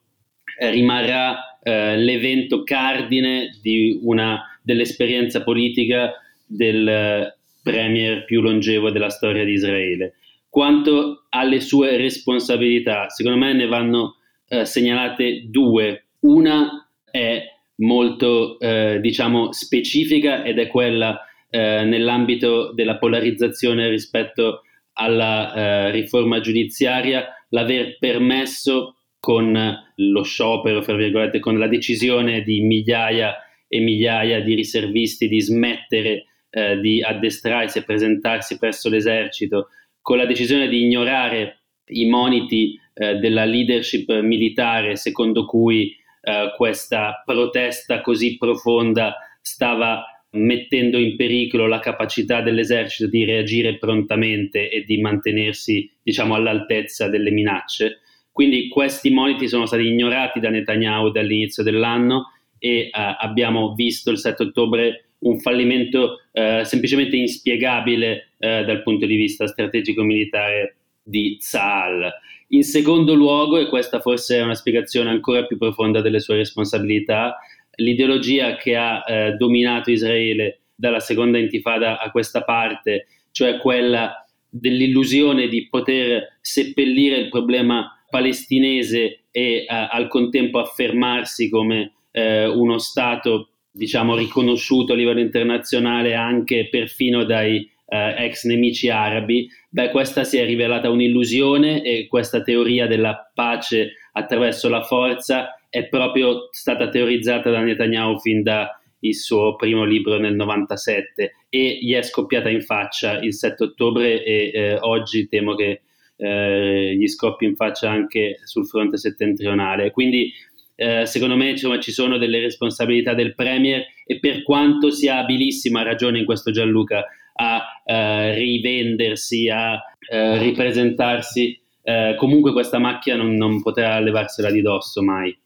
rimarrà 0.58 1.58
eh, 1.62 1.96
l'evento 1.96 2.62
cardine 2.62 3.58
di 3.62 3.98
una, 4.02 4.58
dell'esperienza 4.62 5.42
politica 5.42 6.12
del 6.46 6.88
eh, 6.88 7.36
premier 7.62 8.24
più 8.24 8.40
longevo 8.40 8.90
della 8.90 9.10
storia 9.10 9.44
di 9.44 9.52
Israele. 9.52 10.14
Quanto 10.48 11.24
alle 11.30 11.60
sue 11.60 11.96
responsabilità, 11.96 13.08
secondo 13.08 13.38
me 13.38 13.52
ne 13.52 13.66
vanno 13.66 14.16
eh, 14.48 14.64
segnalate 14.64 15.44
due. 15.46 16.04
Una 16.20 16.88
è 17.10 17.42
molto, 17.76 18.58
eh, 18.60 18.98
diciamo, 19.00 19.52
specifica 19.52 20.44
ed 20.44 20.58
è 20.58 20.68
quella 20.68 21.18
eh, 21.54 21.84
nell'ambito 21.84 22.72
della 22.72 22.98
polarizzazione 22.98 23.88
rispetto 23.88 24.62
alla 24.94 25.54
eh, 25.54 25.90
riforma 25.92 26.40
giudiziaria, 26.40 27.28
l'aver 27.50 27.96
permesso 28.00 28.96
con 29.20 29.56
lo 29.94 30.22
sciopero, 30.24 30.82
fra 30.82 30.96
virgolette, 30.96 31.38
con 31.38 31.56
la 31.56 31.68
decisione 31.68 32.42
di 32.42 32.60
migliaia 32.60 33.36
e 33.68 33.78
migliaia 33.78 34.40
di 34.40 34.54
riservisti 34.54 35.28
di 35.28 35.40
smettere 35.40 36.24
eh, 36.50 36.80
di 36.80 37.00
addestrarsi 37.00 37.78
e 37.78 37.84
presentarsi 37.84 38.58
presso 38.58 38.88
l'esercito, 38.88 39.68
con 40.02 40.16
la 40.16 40.26
decisione 40.26 40.66
di 40.66 40.82
ignorare 40.82 41.60
i 41.86 42.06
moniti 42.06 42.76
eh, 42.94 43.14
della 43.18 43.44
leadership 43.44 44.12
militare 44.20 44.96
secondo 44.96 45.44
cui 45.44 45.94
eh, 46.20 46.52
questa 46.56 47.22
protesta 47.24 48.00
così 48.00 48.36
profonda 48.38 49.14
stava 49.40 50.04
mettendo 50.34 50.98
in 50.98 51.16
pericolo 51.16 51.66
la 51.66 51.80
capacità 51.80 52.40
dell'esercito 52.40 53.08
di 53.08 53.24
reagire 53.24 53.76
prontamente 53.78 54.70
e 54.70 54.84
di 54.84 55.00
mantenersi, 55.00 55.90
diciamo, 56.02 56.34
all'altezza 56.34 57.08
delle 57.08 57.30
minacce. 57.30 58.00
Quindi 58.30 58.68
questi 58.68 59.10
moniti 59.10 59.48
sono 59.48 59.66
stati 59.66 59.86
ignorati 59.86 60.40
da 60.40 60.50
Netanyahu 60.50 61.10
dall'inizio 61.10 61.62
dell'anno 61.62 62.32
e 62.58 62.90
uh, 62.92 62.98
abbiamo 63.18 63.74
visto 63.74 64.10
il 64.10 64.18
7 64.18 64.42
ottobre 64.44 65.04
un 65.18 65.38
fallimento 65.38 66.20
uh, 66.32 66.64
semplicemente 66.64 67.16
inspiegabile 67.16 68.30
uh, 68.38 68.64
dal 68.64 68.82
punto 68.82 69.06
di 69.06 69.16
vista 69.16 69.46
strategico-militare 69.46 70.76
di 71.02 71.36
Tzal. 71.38 72.12
In 72.48 72.64
secondo 72.64 73.14
luogo, 73.14 73.58
e 73.58 73.68
questa 73.68 74.00
forse 74.00 74.38
è 74.38 74.42
una 74.42 74.54
spiegazione 74.54 75.10
ancora 75.10 75.44
più 75.44 75.56
profonda 75.56 76.00
delle 76.00 76.20
sue 76.20 76.36
responsabilità, 76.36 77.38
l'ideologia 77.76 78.56
che 78.56 78.76
ha 78.76 79.02
dominato 79.36 79.90
Israele 79.90 80.60
dalla 80.74 81.00
seconda 81.00 81.38
intifada 81.38 82.00
a 82.00 82.10
questa 82.10 82.42
parte, 82.42 83.06
cioè 83.30 83.58
quella 83.58 84.24
dell'illusione 84.48 85.48
di 85.48 85.68
poter 85.68 86.36
seppellire 86.40 87.16
il 87.16 87.28
problema 87.28 87.94
palestinese 88.08 89.24
e 89.32 89.64
uh, 89.68 89.74
al 89.90 90.06
contempo 90.06 90.60
affermarsi 90.60 91.48
come 91.48 91.92
uh, 92.12 92.20
uno 92.56 92.78
Stato 92.78 93.48
diciamo 93.72 94.14
riconosciuto 94.14 94.92
a 94.92 94.96
livello 94.96 95.18
internazionale 95.18 96.14
anche 96.14 96.68
perfino 96.68 97.24
dai 97.24 97.68
uh, 97.86 98.14
ex 98.16 98.44
nemici 98.44 98.88
arabi, 98.88 99.48
beh 99.68 99.90
questa 99.90 100.22
si 100.22 100.38
è 100.38 100.44
rivelata 100.44 100.90
un'illusione 100.90 101.82
e 101.82 102.06
questa 102.06 102.42
teoria 102.42 102.86
della 102.86 103.32
pace 103.34 103.94
attraverso 104.12 104.68
la 104.68 104.82
forza 104.82 105.58
è 105.74 105.88
proprio 105.88 106.50
stata 106.52 106.88
teorizzata 106.88 107.50
da 107.50 107.58
Netanyahu 107.58 108.20
fin 108.20 108.44
da 108.44 108.80
il 109.00 109.16
suo 109.16 109.56
primo 109.56 109.84
libro 109.84 110.18
nel 110.18 110.36
97 110.36 111.32
e 111.48 111.78
gli 111.82 111.92
è 111.92 112.02
scoppiata 112.02 112.48
in 112.48 112.62
faccia 112.62 113.18
il 113.18 113.34
7 113.34 113.64
ottobre 113.64 114.22
e 114.22 114.50
eh, 114.54 114.78
oggi 114.78 115.26
temo 115.26 115.56
che 115.56 115.82
eh, 116.16 116.94
gli 116.96 117.08
scoppi 117.08 117.44
in 117.44 117.56
faccia 117.56 117.90
anche 117.90 118.38
sul 118.44 118.68
fronte 118.68 118.98
settentrionale. 118.98 119.90
Quindi 119.90 120.32
eh, 120.76 121.06
secondo 121.06 121.34
me 121.34 121.50
insomma, 121.50 121.80
ci 121.80 121.90
sono 121.90 122.18
delle 122.18 122.38
responsabilità 122.38 123.12
del 123.12 123.34
Premier 123.34 123.84
e 124.06 124.20
per 124.20 124.44
quanto 124.44 124.92
sia 124.92 125.18
abilissima, 125.18 125.82
ragione 125.82 126.20
in 126.20 126.24
questo 126.24 126.52
Gianluca, 126.52 127.04
a 127.34 127.64
eh, 127.84 128.32
rivendersi, 128.36 129.48
a 129.48 129.74
eh, 130.08 130.38
ripresentarsi, 130.38 131.60
eh, 131.82 132.14
comunque 132.16 132.52
questa 132.52 132.78
macchia 132.78 133.16
non, 133.16 133.34
non 133.34 133.60
potrà 133.60 133.98
levarsela 133.98 134.52
di 134.52 134.62
dosso 134.62 135.02
mai. 135.02 135.36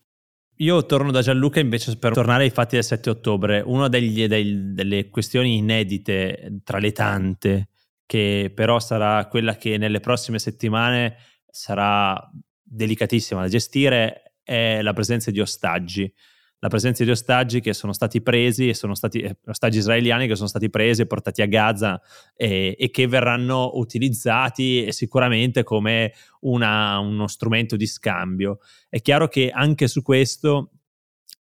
Io 0.60 0.86
torno 0.86 1.12
da 1.12 1.22
Gianluca 1.22 1.60
invece 1.60 1.96
per 1.98 2.12
tornare 2.12 2.42
ai 2.42 2.50
fatti 2.50 2.74
del 2.74 2.84
7 2.84 3.10
ottobre. 3.10 3.62
Una 3.64 3.88
delle 3.88 5.08
questioni 5.08 5.56
inedite 5.56 6.60
tra 6.64 6.78
le 6.78 6.90
tante, 6.90 7.68
che 8.04 8.50
però 8.52 8.80
sarà 8.80 9.26
quella 9.28 9.56
che 9.56 9.76
nelle 9.76 10.00
prossime 10.00 10.40
settimane 10.40 11.16
sarà 11.48 12.18
delicatissima 12.60 13.42
da 13.42 13.48
gestire, 13.48 14.34
è 14.42 14.82
la 14.82 14.92
presenza 14.92 15.30
di 15.30 15.40
ostaggi 15.40 16.12
la 16.60 16.68
presenza 16.68 17.04
di 17.04 17.10
ostaggi 17.10 17.60
che 17.60 17.72
sono 17.72 17.92
stati 17.92 18.20
presi 18.20 18.68
e 18.68 18.74
sono 18.74 18.94
stati 18.94 19.20
eh, 19.20 19.36
ostaggi 19.46 19.78
israeliani 19.78 20.26
che 20.26 20.34
sono 20.34 20.48
stati 20.48 20.70
presi 20.70 21.02
e 21.02 21.06
portati 21.06 21.42
a 21.42 21.46
Gaza 21.46 22.00
e, 22.34 22.74
e 22.78 22.90
che 22.90 23.06
verranno 23.06 23.70
utilizzati 23.74 24.90
sicuramente 24.92 25.62
come 25.62 26.12
una, 26.40 26.98
uno 26.98 27.26
strumento 27.28 27.76
di 27.76 27.86
scambio. 27.86 28.58
È 28.88 29.00
chiaro 29.00 29.28
che 29.28 29.50
anche 29.50 29.86
su 29.86 30.02
questo 30.02 30.72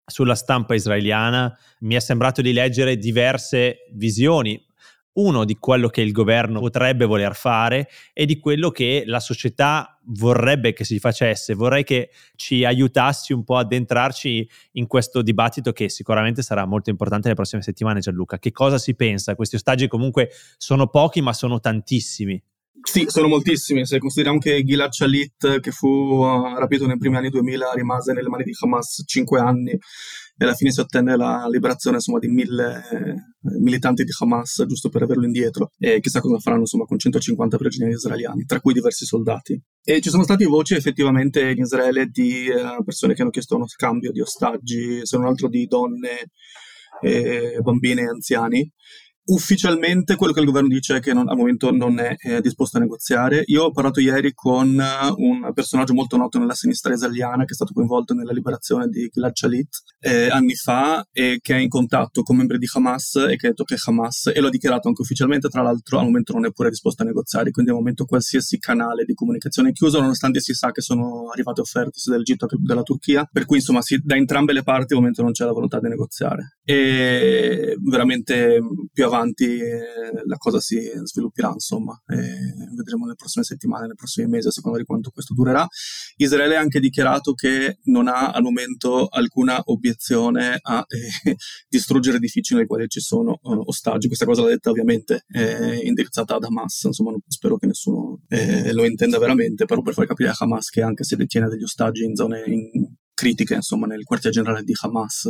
sulla 0.10 0.36
stampa 0.36 0.74
israeliana 0.74 1.56
mi 1.80 1.96
è 1.96 2.00
sembrato 2.00 2.42
di 2.42 2.54
leggere 2.54 2.98
diverse 2.98 3.88
visioni, 3.94 4.67
uno 5.18 5.46
di 5.46 5.56
quello 5.56 5.88
che 5.90 6.02
il 6.02 6.12
governo 6.12 6.60
potrebbe 6.60 7.06
voler 7.06 7.36
fare 7.36 7.90
e 8.14 8.26
di 8.26 8.40
quello 8.40 8.70
che 8.72 9.04
la 9.06 9.20
società 9.20 10.00
vorrebbe 10.10 10.74
che 10.74 10.84
si 10.84 11.00
facesse. 11.00 11.54
Vorrei 11.54 11.84
che 11.84 12.10
ci 12.36 12.64
aiutassi 12.66 13.34
un 13.34 13.44
po' 13.44 13.58
ad 13.58 13.72
entrarci 13.72 14.48
in 14.74 14.88
questo 14.88 15.22
dibattito 15.22 15.72
che 15.72 15.90
sicuramente 15.90 16.42
sarà 16.42 16.66
molto 16.66 16.90
importante 16.90 17.24
nelle 17.26 17.36
prossime 17.36 17.62
settimane, 17.62 18.00
Gianluca. 18.00 18.40
Che 18.40 18.52
cosa 18.52 18.78
si 18.78 18.96
pensa? 18.96 19.36
Questi 19.36 19.56
ostaggi 19.56 19.88
comunque 19.88 20.30
sono 20.58 20.88
pochi, 20.88 21.22
ma 21.22 21.34
sono 21.34 21.60
tantissimi. 21.60 22.42
Sì, 22.90 23.04
sono 23.10 23.28
moltissimi. 23.28 23.86
Se 23.86 24.00
consideriamo 24.00 24.40
che 24.40 24.64
Gilad 24.64 24.92
Shalit, 24.92 25.60
che 25.60 25.72
fu 25.72 25.88
uh, 25.88 26.58
rapito 26.58 26.88
nei 26.88 26.98
primi 26.98 27.18
anni 27.18 27.30
2000, 27.30 27.74
rimase 27.74 28.14
nelle 28.14 28.30
mani 28.30 28.46
di 28.46 28.54
Hamas 28.64 29.04
cinque 29.06 29.42
anni 29.42 29.72
e 29.72 30.46
alla 30.46 30.54
fine 30.54 30.72
si 30.72 30.80
ottenne 30.80 31.18
la 31.18 31.48
liberazione 31.52 31.98
insomma, 31.98 32.20
di 32.20 32.30
mille 32.30 32.84
eh, 32.92 33.60
militanti 33.60 34.06
di 34.06 34.12
Hamas 34.20 34.64
giusto 34.68 34.88
per 34.88 35.02
averlo 35.02 35.26
indietro 35.26 35.72
e 35.78 36.00
chissà 36.00 36.22
cosa 36.22 36.40
faranno 36.40 36.62
insomma, 36.62 36.86
con 36.86 36.98
150 36.98 37.58
prigionieri 37.58 37.94
israeliani, 37.94 38.46
tra 38.46 38.62
cui 38.62 38.74
diversi 38.74 39.06
soldati. 39.06 39.62
E 39.84 40.00
ci 40.00 40.10
sono 40.10 40.24
state 40.24 40.46
voci 40.46 40.74
effettivamente 40.74 41.50
in 41.50 41.58
Israele 41.58 42.06
di 42.06 42.48
uh, 42.50 42.84
persone 42.86 43.14
che 43.14 43.22
hanno 43.22 43.32
chiesto 43.32 43.58
uno 43.58 43.68
scambio 43.68 44.12
di 44.14 44.22
ostaggi, 44.22 45.02
se 45.04 45.18
non 45.18 45.28
altro 45.28 45.50
di 45.50 45.66
donne, 45.66 46.30
e 47.02 47.60
bambine 47.62 48.02
e 48.02 48.08
anziani 48.08 48.72
ufficialmente 49.28 50.16
quello 50.16 50.34
che 50.34 50.40
il 50.40 50.46
governo 50.46 50.70
dice 50.70 50.98
è 50.98 51.00
che 51.00 51.14
non, 51.14 51.28
al 51.28 51.36
momento 51.36 51.72
non 51.72 52.00
è, 52.00 52.16
è, 52.18 52.40
disposto 52.42 52.78
a 52.78 52.80
negoziare. 52.80 53.44
Io 53.48 53.64
ho 53.64 53.72
parlato 53.72 54.00
ieri 54.00 54.34
con 54.34 54.68
un 54.70 55.52
personaggio 55.54 55.94
molto 55.94 56.18
noto 56.18 56.38
nella 56.38 56.54
sinistra 56.54 56.94
israeliana 56.94 57.46
che 57.46 57.52
è 57.52 57.56
stato 57.56 57.74
coinvolto 57.74 58.14
nella 58.14 58.32
liberazione 58.32 58.88
di 58.88 59.10
Gilad 59.12 59.36
Shalit 59.36 59.70
eh, 60.00 60.30
anni 60.30 60.56
fa 60.56 61.06
e 61.12 61.40
che 61.42 61.56
è 61.56 61.60
in 61.60 61.70
contatto 61.70 62.22
con 62.22 62.38
membri 62.38 62.58
di 62.58 62.68
Hamas 62.72 63.16
e 63.16 63.36
che 63.36 63.48
ha 63.48 63.50
detto 63.50 63.64
che 63.64 63.76
Hamas, 63.84 64.32
e 64.34 64.40
lo 64.40 64.48
ha 64.48 64.52
dichiarato 64.52 64.88
anche 64.88 65.02
ufficialmente, 65.02 65.50
tra 65.50 65.62
l'altro 65.62 66.00
al 66.00 66.06
momento 66.06 66.34
non 66.34 66.46
è 66.46 66.52
pure 66.52 66.70
disposto 66.70 67.04
a 67.04 67.06
negoziare, 67.06 67.52
quindi 67.52 67.72
al 67.72 67.78
momento 67.78 68.06
qualsiasi 68.06 68.58
canale 68.60 69.04
di 69.04 69.14
comunicazione 69.14 69.70
è 69.70 69.72
chiuso, 69.74 70.00
nonostante 70.00 70.40
si 70.40 70.54
sa 70.54 70.72
che 70.72 70.82
sono 70.82 71.30
arrivate 71.32 71.62
offerte 71.62 72.00
sia 72.00 72.12
dall'Egitto 72.12 72.46
che 72.46 72.58
dalla 72.60 72.84
Turchia, 72.84 73.28
per 73.30 73.46
cui 73.46 73.58
insomma 73.58 73.82
si, 73.82 74.00
da 74.04 74.16
entrambe 74.16 74.54
le 74.54 74.64
parti 74.64 74.94
al 74.94 75.00
momento 75.00 75.22
non 75.22 75.32
c'è 75.32 75.46
la 75.46 75.52
volontà 75.52 75.80
di 75.80 75.90
negoziare. 75.90 76.58
E 76.64 77.78
veramente 77.82 78.60
più 78.92 79.06
avanti 79.06 79.17
avanti 79.18 79.60
la 80.26 80.38
cosa 80.38 80.60
si 80.60 80.80
svilupperà, 81.04 81.52
insomma, 81.52 82.00
vedremo 82.06 83.06
nelle 83.06 83.16
prossime 83.16 83.44
settimane, 83.44 83.88
nei 83.88 83.96
prossimi 83.96 84.28
mesi, 84.28 84.48
a 84.48 84.52
seconda 84.52 84.78
di 84.78 84.86
quanto 84.86 85.12
questo 85.12 85.34
durerà. 85.34 85.68
Israele 86.18 86.56
ha 86.56 86.60
anche 86.60 86.80
dichiarato 86.80 87.34
che 87.34 87.80
non 87.84 88.08
ha 88.08 88.32
al 88.32 88.42
momento 88.42 89.08
alcuna 89.08 89.62
obiezione 89.66 90.58
a 90.62 90.86
eh, 90.88 91.36
distruggere 91.68 92.18
edifici 92.18 92.56
nei 92.56 92.66
quali 92.66 92.88
ci 92.88 93.00
sono 93.00 93.40
uh, 93.42 93.62
ostaggi. 93.66 94.08
Questa 94.08 94.26
cosa 94.26 94.44
l'ha 94.44 94.50
detta 94.50 94.70
ovviamente 94.70 95.26
eh, 95.30 95.78
indirizzata 95.84 96.36
ad 96.36 96.44
Hamas, 96.44 96.84
insomma, 96.84 97.12
non, 97.12 97.22
spero 97.28 97.58
che 97.58 97.68
nessuno 97.68 98.22
eh, 98.28 98.72
lo 98.74 98.86
intenda 98.86 99.20
veramente, 99.20 99.66
però 99.66 99.82
per 99.82 99.94
far 99.94 100.06
capire 100.06 100.30
a 100.30 100.36
Hamas 100.38 100.70
che 100.70 100.82
anche 100.82 101.04
se 101.04 101.16
detiene 101.16 101.48
degli 101.48 101.64
ostaggi 101.64 102.04
in 102.04 102.16
zone 102.16 102.44
in, 102.46 102.96
critiche, 103.14 103.56
insomma, 103.56 103.88
nel 103.88 104.04
quartier 104.04 104.32
generale 104.32 104.64
di 104.64 104.74
Hamas 104.80 105.28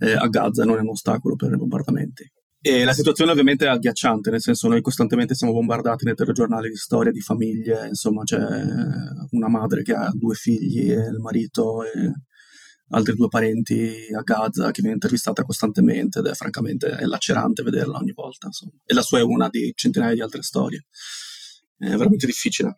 eh, 0.00 0.12
a 0.12 0.26
Gaza 0.26 0.64
non 0.64 0.78
è 0.78 0.80
un 0.80 0.88
ostacolo 0.88 1.36
per 1.36 1.52
i 1.52 1.56
bombardamenti. 1.56 2.28
E 2.62 2.84
la 2.84 2.92
situazione 2.92 3.30
ovviamente 3.30 3.64
è 3.64 3.68
agghiacciante, 3.68 4.30
nel 4.30 4.42
senso 4.42 4.68
noi 4.68 4.82
costantemente 4.82 5.34
siamo 5.34 5.54
bombardati 5.54 6.04
nei 6.04 6.14
telegiornali 6.14 6.68
di 6.68 6.76
storie 6.76 7.10
di 7.10 7.20
famiglie, 7.20 7.86
insomma 7.88 8.22
c'è 8.22 8.38
una 9.30 9.48
madre 9.48 9.82
che 9.82 9.94
ha 9.94 10.10
due 10.12 10.34
figli 10.34 10.90
e 10.90 11.08
il 11.08 11.20
marito 11.20 11.82
e 11.84 12.12
altri 12.90 13.14
due 13.14 13.28
parenti 13.28 14.08
a 14.14 14.20
Gaza 14.20 14.70
che 14.72 14.80
viene 14.82 14.96
intervistata 14.96 15.42
costantemente 15.42 16.18
ed 16.18 16.26
è 16.26 16.34
francamente 16.34 16.88
è 16.88 17.06
lacerante 17.06 17.62
vederla 17.62 17.96
ogni 17.96 18.12
volta. 18.12 18.48
Insomma. 18.48 18.72
E 18.84 18.92
la 18.92 19.02
sua 19.02 19.20
è 19.20 19.22
una 19.22 19.48
di 19.48 19.72
centinaia 19.74 20.12
di 20.12 20.20
altre 20.20 20.42
storie. 20.42 20.84
È 21.78 21.88
veramente 21.88 22.26
difficile 22.26 22.74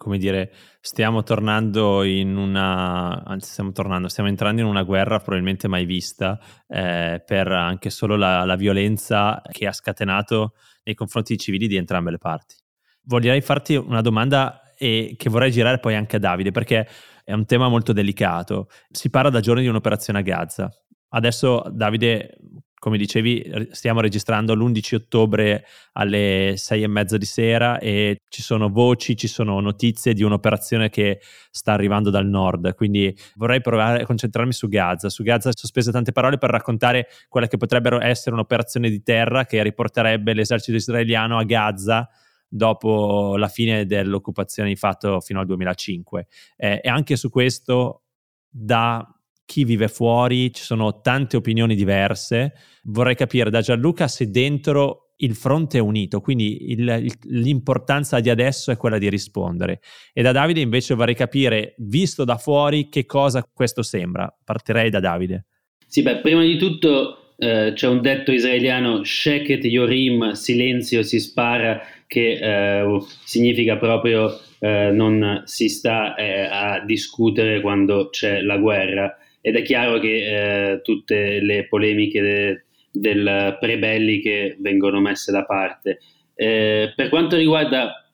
come 0.00 0.16
dire, 0.16 0.50
stiamo 0.80 1.22
tornando 1.22 2.04
in 2.04 2.34
una, 2.34 3.22
anzi 3.22 3.50
stiamo 3.50 3.70
tornando, 3.70 4.08
stiamo 4.08 4.30
entrando 4.30 4.62
in 4.62 4.66
una 4.66 4.82
guerra 4.82 5.18
probabilmente 5.18 5.68
mai 5.68 5.84
vista 5.84 6.40
eh, 6.68 7.22
per 7.22 7.52
anche 7.52 7.90
solo 7.90 8.16
la, 8.16 8.46
la, 8.46 8.56
violenza 8.56 9.42
che 9.52 9.66
ha 9.66 9.72
scatenato 9.72 10.54
nei 10.84 10.94
confronti 10.94 11.36
civili 11.36 11.68
di 11.68 11.76
entrambe 11.76 12.12
le 12.12 12.16
parti. 12.16 12.54
Vorrei 13.02 13.42
farti 13.42 13.74
una 13.74 14.00
domanda 14.00 14.72
e 14.74 15.16
che 15.18 15.28
vorrei 15.28 15.50
girare 15.50 15.80
poi 15.80 15.94
anche 15.94 16.16
a 16.16 16.18
Davide 16.18 16.50
perché 16.50 16.88
è 17.22 17.34
un 17.34 17.44
tema 17.44 17.68
molto 17.68 17.92
delicato. 17.92 18.68
Si 18.90 19.10
parla 19.10 19.28
da 19.28 19.40
giorni 19.40 19.60
di 19.60 19.68
un'operazione 19.68 20.20
a 20.20 20.22
Gaza. 20.22 20.70
Adesso 21.10 21.64
Davide 21.70 22.38
come 22.80 22.96
dicevi, 22.96 23.68
stiamo 23.72 24.00
registrando 24.00 24.54
l'11 24.54 24.94
ottobre 24.94 25.66
alle 25.92 26.54
sei 26.56 26.82
e 26.82 26.86
mezza 26.88 27.18
di 27.18 27.26
sera 27.26 27.78
e 27.78 28.22
ci 28.30 28.40
sono 28.40 28.70
voci, 28.70 29.18
ci 29.18 29.28
sono 29.28 29.60
notizie 29.60 30.14
di 30.14 30.22
un'operazione 30.22 30.88
che 30.88 31.20
sta 31.50 31.74
arrivando 31.74 32.08
dal 32.08 32.26
nord. 32.26 32.74
Quindi 32.74 33.14
vorrei 33.34 33.60
provare 33.60 34.00
a 34.02 34.06
concentrarmi 34.06 34.54
su 34.54 34.66
Gaza. 34.68 35.10
Su 35.10 35.22
Gaza 35.22 35.50
ho 35.50 35.52
speso 35.52 35.90
tante 35.90 36.12
parole 36.12 36.38
per 36.38 36.48
raccontare 36.48 37.08
quella 37.28 37.48
che 37.48 37.58
potrebbero 37.58 38.00
essere 38.00 38.34
un'operazione 38.34 38.88
di 38.88 39.02
terra 39.02 39.44
che 39.44 39.62
riporterebbe 39.62 40.32
l'esercito 40.32 40.78
israeliano 40.78 41.36
a 41.36 41.44
Gaza 41.44 42.08
dopo 42.48 43.36
la 43.36 43.48
fine 43.48 43.84
dell'occupazione 43.84 44.70
di 44.70 44.76
fatto 44.76 45.20
fino 45.20 45.38
al 45.38 45.44
2005. 45.44 46.26
Eh, 46.56 46.80
e 46.82 46.88
anche 46.88 47.16
su 47.16 47.28
questo 47.28 48.04
da 48.48 49.06
chi 49.50 49.64
vive 49.64 49.88
fuori, 49.88 50.54
ci 50.54 50.62
sono 50.62 51.00
tante 51.00 51.36
opinioni 51.36 51.74
diverse. 51.74 52.52
Vorrei 52.84 53.16
capire 53.16 53.50
da 53.50 53.60
Gianluca 53.60 54.06
se 54.06 54.30
dentro 54.30 55.14
il 55.16 55.34
fronte 55.34 55.78
è 55.78 55.80
unito, 55.80 56.20
quindi 56.20 56.70
il, 56.70 56.88
il, 57.02 57.12
l'importanza 57.24 58.20
di 58.20 58.30
adesso 58.30 58.70
è 58.70 58.76
quella 58.76 58.96
di 58.96 59.10
rispondere. 59.10 59.80
E 60.12 60.22
da 60.22 60.30
Davide 60.30 60.60
invece 60.60 60.94
vorrei 60.94 61.16
capire, 61.16 61.74
visto 61.78 62.22
da 62.22 62.36
fuori, 62.36 62.88
che 62.88 63.06
cosa 63.06 63.44
questo 63.52 63.82
sembra. 63.82 64.32
Partirei 64.44 64.88
da 64.88 65.00
Davide. 65.00 65.46
Sì, 65.84 66.02
beh, 66.02 66.18
prima 66.18 66.42
di 66.42 66.56
tutto 66.56 67.34
eh, 67.36 67.72
c'è 67.74 67.88
un 67.88 68.00
detto 68.00 68.30
israeliano, 68.30 69.02
sheket 69.02 69.64
yorim, 69.64 70.30
silenzio 70.30 71.02
si 71.02 71.18
spara, 71.18 71.82
che 72.06 72.38
eh, 72.40 73.00
significa 73.24 73.76
proprio 73.78 74.30
eh, 74.60 74.90
non 74.92 75.42
si 75.44 75.68
sta 75.68 76.14
eh, 76.14 76.42
a 76.42 76.84
discutere 76.86 77.60
quando 77.60 78.10
c'è 78.10 78.42
la 78.42 78.56
guerra 78.58 79.12
ed 79.40 79.56
è 79.56 79.62
chiaro 79.62 79.98
che 79.98 80.72
eh, 80.72 80.80
tutte 80.82 81.40
le 81.40 81.66
polemiche 81.66 82.20
de, 82.20 82.64
del 82.90 83.56
pre-belliche 83.58 84.56
vengono 84.60 85.00
messe 85.00 85.32
da 85.32 85.44
parte. 85.44 85.98
Eh, 86.34 86.92
per 86.94 87.08
quanto 87.08 87.36
riguarda 87.36 88.10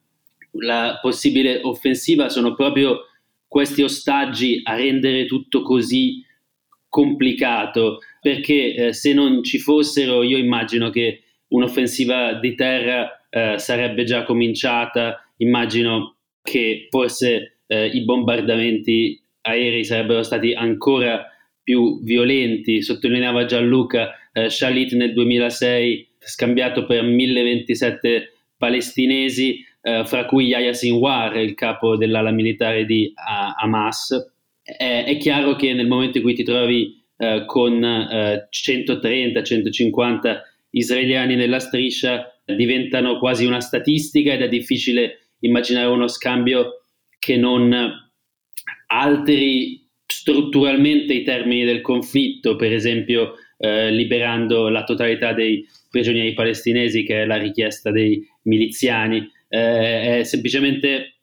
la 0.61 0.99
possibile 1.01 1.61
offensiva, 1.63 2.29
sono 2.29 2.55
proprio 2.55 3.01
questi 3.47 3.83
ostaggi 3.83 4.61
a 4.65 4.75
rendere 4.75 5.27
tutto 5.27 5.63
così 5.63 6.25
complicato, 6.89 7.99
perché 8.21 8.75
eh, 8.75 8.93
se 8.93 9.13
non 9.13 9.43
ci 9.43 9.59
fossero, 9.59 10.23
io 10.23 10.39
immagino 10.39 10.91
che 10.91 11.23
un'offensiva 11.49 12.35
di 12.35 12.55
terra 12.55 13.27
eh, 13.29 13.59
sarebbe 13.59 14.05
già 14.05 14.25
cominciata, 14.25 15.31
immagino 15.39 16.17
che 16.43 16.87
forse 16.91 17.59
eh, 17.67 17.87
i 17.87 18.05
bombardamenti 18.05 19.21
aerei 19.47 19.85
sarebbero 19.85 20.23
stati 20.23 20.53
ancora 20.53 21.31
più 21.63 22.03
violenti. 22.03 22.83
Sottolineava 22.83 23.45
Gianluca 23.45 24.11
eh, 24.33 24.51
Shalit 24.51 24.93
nel 24.93 25.13
2006 25.13 26.15
scambiato 26.19 26.87
per 26.87 27.03
1027 27.05 28.33
palestinesi, 28.57 29.65
eh, 29.83 30.05
fra 30.05 30.27
cui 30.27 30.47
Yahya 30.47 30.73
Sinwar, 30.73 31.37
il 31.37 31.55
capo 31.55 31.97
dell'ala 31.97 32.31
militare 32.31 32.85
di 32.85 33.13
uh, 33.15 33.53
Hamas. 33.63 34.33
È, 34.63 35.05
è, 35.07 35.17
chiaro 35.19 35.55
che 35.55 35.73
nel 35.73 35.87
momento 35.87 36.19
in 36.19 36.25
cui 36.25 36.35
ti 36.35 36.43
trovi 36.43 37.01
uh, 37.19 37.45
con 37.47 37.83
uh, 37.83 38.47
130-150 38.51 40.37
israeliani 40.71 41.37
nella 41.37 41.61
striscia, 41.61 42.31
diventano 42.45 43.19
quasi 43.19 43.45
una 43.45 43.61
statistica 43.61 44.33
ed 44.33 44.43
è 44.43 44.49
difficile 44.49 45.31
immaginare 45.41 45.89
uno 45.89 46.07
scambio 46.07 46.83
che 47.19 47.37
non 47.37 48.06
alteri 48.87 49.85
strutturalmente 50.07 51.13
i 51.13 51.23
termini 51.23 51.65
del 51.65 51.81
conflitto, 51.81 52.57
per 52.57 52.73
esempio 52.73 53.35
eh, 53.59 53.91
liberando 53.91 54.69
la 54.69 54.85
totalità 54.85 55.33
dei 55.33 55.67
prigionieri 55.91 56.35
palestinesi, 56.35 57.05
che 57.05 57.23
è 57.23 57.27
la 57.27 57.37
richiesta 57.37 57.91
dei 57.91 58.27
miliziani. 58.43 59.31
Eh, 59.49 60.19
è 60.19 60.23
semplicemente 60.25 61.17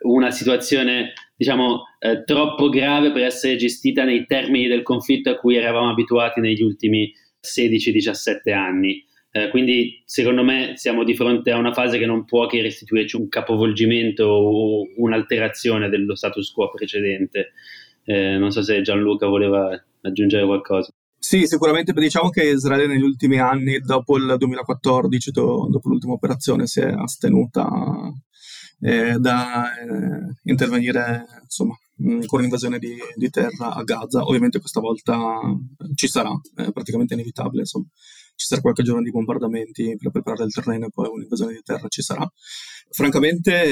una 0.00 0.30
situazione, 0.30 1.12
diciamo, 1.36 1.84
eh, 1.98 2.24
troppo 2.24 2.68
grave 2.68 3.12
per 3.12 3.22
essere 3.22 3.56
gestita 3.56 4.04
nei 4.04 4.26
termini 4.26 4.66
del 4.66 4.82
conflitto 4.82 5.30
a 5.30 5.36
cui 5.36 5.56
eravamo 5.56 5.90
abituati 5.90 6.40
negli 6.40 6.62
ultimi 6.62 7.12
16-17 7.40 8.52
anni. 8.52 9.04
Eh, 9.36 9.50
quindi 9.50 10.02
secondo 10.06 10.42
me 10.42 10.72
siamo 10.76 11.04
di 11.04 11.14
fronte 11.14 11.50
a 11.50 11.58
una 11.58 11.74
fase 11.74 11.98
che 11.98 12.06
non 12.06 12.24
può 12.24 12.46
che 12.46 12.62
restituirci 12.62 13.16
un 13.16 13.28
capovolgimento 13.28 14.24
o 14.24 14.86
un'alterazione 14.96 15.90
dello 15.90 16.14
status 16.14 16.50
quo 16.52 16.70
precedente. 16.70 17.52
Eh, 18.04 18.38
non 18.38 18.50
so 18.50 18.62
se 18.62 18.80
Gianluca 18.80 19.26
voleva 19.26 19.78
aggiungere 20.00 20.46
qualcosa. 20.46 20.88
Sì, 21.18 21.46
sicuramente 21.46 21.92
diciamo 21.92 22.30
che 22.30 22.44
Israele 22.44 22.86
negli 22.86 23.02
ultimi 23.02 23.38
anni, 23.38 23.78
dopo 23.80 24.16
il 24.16 24.36
2014, 24.38 25.30
do, 25.32 25.68
dopo 25.70 25.90
l'ultima 25.90 26.14
operazione, 26.14 26.66
si 26.66 26.80
è 26.80 26.86
astenuta 26.86 27.68
eh, 28.80 29.18
da 29.18 29.64
eh, 29.78 30.34
intervenire 30.44 31.26
insomma, 31.42 31.76
con 32.24 32.40
l'invasione 32.40 32.78
di, 32.78 32.96
di, 33.14 33.28
terra 33.28 33.74
a 33.74 33.82
Gaza. 33.82 34.22
Ovviamente 34.22 34.60
questa 34.60 34.80
volta 34.80 35.40
ci 35.94 36.08
sarà, 36.08 36.30
è 36.54 36.72
praticamente 36.72 37.12
inevitabile, 37.12 37.60
insomma 37.60 37.86
ci 38.36 38.46
sarà 38.46 38.60
qualche 38.60 38.82
giorno 38.82 39.02
di 39.02 39.10
bombardamenti 39.10 39.96
per 39.98 40.10
preparare 40.10 40.44
il 40.44 40.52
terreno 40.52 40.86
e 40.86 40.90
poi 40.90 41.08
un'invasione 41.10 41.52
di 41.52 41.62
terra 41.62 41.88
ci 41.88 42.02
sarà. 42.02 42.30
Francamente 42.90 43.62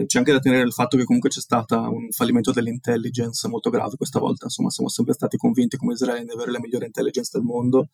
eh, 0.00 0.06
c'è 0.06 0.18
anche 0.18 0.32
da 0.32 0.38
tenere 0.38 0.62
il 0.62 0.72
fatto 0.72 0.96
che 0.96 1.04
comunque 1.04 1.30
c'è 1.30 1.40
stato 1.40 1.76
un 1.78 2.10
fallimento 2.10 2.52
dell'intelligence 2.52 3.48
molto 3.48 3.70
grave 3.70 3.96
questa 3.96 4.20
volta, 4.20 4.44
insomma 4.44 4.70
siamo 4.70 4.88
sempre 4.88 5.14
stati 5.14 5.36
convinti 5.36 5.76
come 5.76 5.94
Israele 5.94 6.24
di 6.24 6.30
avere 6.30 6.52
la 6.52 6.60
migliore 6.60 6.86
intelligence 6.86 7.30
del 7.32 7.42
mondo 7.42 7.88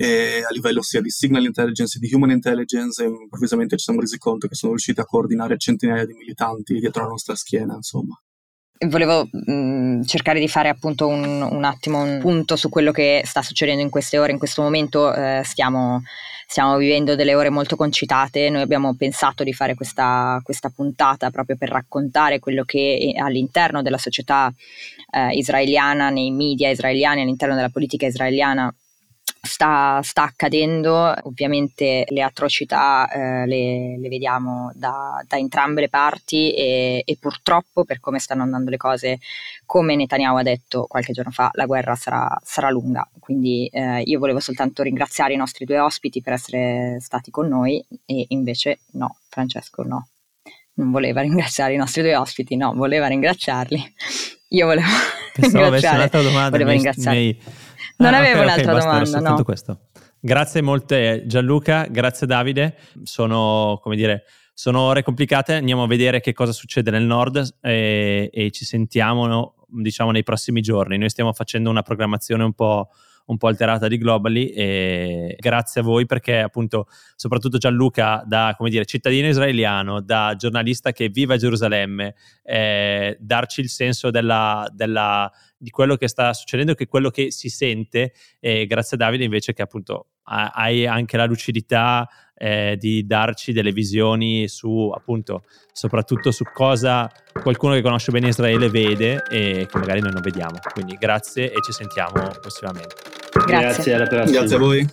a 0.00 0.52
livello 0.52 0.82
sia 0.82 1.00
di 1.00 1.10
signal 1.10 1.44
intelligence 1.44 1.98
che 1.98 2.06
di 2.06 2.14
human 2.14 2.30
intelligence 2.30 3.02
e 3.02 3.06
improvvisamente 3.06 3.76
ci 3.76 3.84
siamo 3.84 4.00
resi 4.00 4.16
conto 4.18 4.46
che 4.46 4.54
sono 4.54 4.72
riusciti 4.72 5.00
a 5.00 5.04
coordinare 5.04 5.58
centinaia 5.58 6.06
di 6.06 6.14
militanti 6.14 6.78
dietro 6.78 7.02
la 7.02 7.08
nostra 7.08 7.34
schiena, 7.34 7.74
insomma 7.74 8.20
volevo 8.86 9.28
mh, 9.30 9.52
mm, 9.52 10.02
cercare 10.02 10.38
di 10.38 10.48
fare 10.48 10.68
appunto 10.68 11.06
un, 11.06 11.42
un, 11.42 11.64
attimo 11.64 12.02
un 12.02 12.18
punto 12.20 12.56
su 12.56 12.68
quello 12.68 12.92
che 12.92 13.22
sta 13.24 13.42
succedendo 13.42 13.82
in 13.82 13.90
queste 13.90 14.18
ore. 14.18 14.32
In 14.32 14.38
questo 14.38 14.62
momento 14.62 15.12
eh, 15.12 15.42
stiamo, 15.44 16.02
stiamo, 16.46 16.76
vivendo 16.76 17.16
delle 17.16 17.34
ore 17.34 17.50
molto 17.50 17.76
concitate. 17.76 18.50
Noi 18.50 18.62
abbiamo 18.62 18.94
pensato 18.94 19.42
di 19.42 19.52
fare 19.52 19.74
questa, 19.74 20.40
questa 20.42 20.70
puntata 20.70 21.30
proprio 21.30 21.56
per 21.56 21.70
raccontare 21.70 22.38
quello 22.38 22.64
che 22.64 23.14
all'interno 23.18 23.82
della 23.82 23.98
società 23.98 24.52
eh, 25.10 25.34
israeliana, 25.34 26.10
nei 26.10 26.30
media 26.30 26.70
israeliani, 26.70 27.22
all'interno 27.22 27.54
della 27.54 27.70
politica 27.70 28.06
israeliana 28.06 28.72
sta, 29.40 30.00
sta 30.02 30.22
accadendo, 30.22 31.14
ovviamente 31.22 32.04
le 32.08 32.22
atrocità 32.22 33.08
eh, 33.10 33.46
le, 33.46 33.98
le, 33.98 34.08
vediamo 34.08 34.70
da, 34.74 35.22
da, 35.26 35.36
entrambe 35.36 35.80
le 35.82 35.88
parti 35.88 36.52
e, 36.54 37.02
e, 37.04 37.16
purtroppo 37.18 37.84
per 37.84 38.00
come 38.00 38.18
stanno 38.18 38.42
andando 38.42 38.70
le 38.70 38.76
cose, 38.76 39.18
come 39.66 39.96
Netanyahu 39.96 40.36
ha 40.36 40.42
detto 40.42 40.86
qualche 40.86 41.12
giorno 41.12 41.30
fa, 41.30 41.50
la 41.54 41.66
guerra 41.66 41.94
sarà, 41.94 42.38
sarà 42.42 42.70
lunga. 42.70 43.08
Quindi 43.18 43.66
eh, 43.66 44.02
io 44.02 44.18
volevo 44.18 44.40
soltanto 44.40 44.82
ringraziare 44.82 45.34
i 45.34 45.36
nostri 45.36 45.64
due 45.64 45.78
ospiti 45.78 46.20
per 46.22 46.32
essere 46.34 46.98
stati 47.00 47.30
con 47.30 47.48
noi 47.48 47.84
e 48.06 48.26
invece 48.28 48.80
no, 48.92 49.18
Francesco 49.28 49.82
no. 49.82 50.08
Non 50.74 50.90
voleva 50.90 51.20
ringraziare 51.22 51.74
i 51.74 51.76
nostri 51.76 52.02
due 52.02 52.16
ospiti, 52.16 52.56
no, 52.56 52.72
voleva 52.74 53.06
ringraziarli. 53.06 53.94
Io 54.50 54.66
volevo 54.66 54.88
Pensavo 55.34 55.64
ringraziare. 55.64 56.08
Domanda, 56.08 56.50
volevo 56.50 56.70
ringraziare. 56.70 57.16
Miei 57.16 57.38
non 57.98 58.14
ah, 58.14 58.18
avevo 58.18 58.40
okay, 58.40 58.44
un'altra 58.44 58.72
okay, 58.72 59.02
domanda, 59.02 59.30
no. 59.30 59.44
questo. 59.44 59.80
Grazie 60.20 60.62
molte 60.62 61.22
Gianluca, 61.26 61.86
grazie 61.88 62.26
Davide. 62.26 62.76
Sono, 63.04 63.78
come 63.82 63.96
dire, 63.96 64.24
sono 64.52 64.80
ore 64.80 65.02
complicate, 65.02 65.54
andiamo 65.54 65.84
a 65.84 65.86
vedere 65.86 66.20
che 66.20 66.32
cosa 66.32 66.52
succede 66.52 66.90
nel 66.90 67.04
nord 67.04 67.58
e, 67.60 68.28
e 68.32 68.50
ci 68.50 68.64
sentiamo 68.64 69.54
diciamo 69.68 70.10
nei 70.10 70.22
prossimi 70.22 70.60
giorni. 70.60 70.98
Noi 70.98 71.10
stiamo 71.10 71.32
facendo 71.32 71.70
una 71.70 71.82
programmazione 71.82 72.42
un 72.42 72.52
po' 72.52 72.88
un 73.28 73.36
po' 73.36 73.48
alterata 73.48 73.88
di 73.88 73.98
Globally 73.98 74.46
e 74.46 75.36
grazie 75.38 75.80
a 75.80 75.84
voi 75.84 76.06
perché 76.06 76.38
appunto 76.38 76.86
soprattutto 77.16 77.58
Gianluca 77.58 78.22
da 78.26 78.54
come 78.56 78.70
dire 78.70 78.84
cittadino 78.84 79.28
israeliano, 79.28 80.00
da 80.00 80.34
giornalista 80.36 80.92
che 80.92 81.08
vive 81.08 81.34
a 81.34 81.36
Gerusalemme, 81.36 82.14
eh, 82.42 83.16
darci 83.20 83.60
il 83.60 83.68
senso 83.68 84.10
della, 84.10 84.68
della, 84.72 85.30
di 85.56 85.70
quello 85.70 85.96
che 85.96 86.08
sta 86.08 86.32
succedendo, 86.32 86.74
che 86.74 86.86
quello 86.86 87.10
che 87.10 87.30
si 87.30 87.48
sente, 87.48 88.12
e 88.40 88.66
grazie 88.66 88.96
a 88.96 89.00
Davide 89.00 89.24
invece 89.24 89.52
che 89.52 89.62
appunto 89.62 90.08
hai 90.30 90.86
anche 90.86 91.16
la 91.16 91.24
lucidità 91.24 92.06
eh, 92.34 92.76
di 92.78 93.06
darci 93.06 93.52
delle 93.52 93.72
visioni 93.72 94.46
su 94.46 94.92
appunto 94.94 95.44
soprattutto 95.72 96.30
su 96.30 96.44
cosa 96.52 97.10
qualcuno 97.32 97.74
che 97.74 97.82
conosce 97.82 98.12
bene 98.12 98.28
Israele 98.28 98.68
vede 98.68 99.22
e 99.30 99.66
che 99.70 99.78
magari 99.78 100.00
noi 100.00 100.12
non 100.12 100.22
vediamo. 100.22 100.58
Quindi 100.72 100.96
grazie 100.96 101.50
e 101.50 101.62
ci 101.62 101.72
sentiamo 101.72 102.28
prossimamente. 102.40 103.17
Grazie. 103.48 103.72
Grazie, 103.74 103.94
alla 103.94 104.06
prossima. 104.06 104.38
Grazie 104.38 104.56
a 104.56 104.58
voi. 104.58 104.88